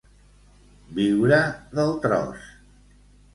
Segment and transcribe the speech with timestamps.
[0.99, 1.39] Viure
[1.81, 2.49] del tros.